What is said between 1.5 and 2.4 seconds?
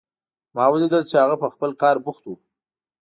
خپل کار بوخت و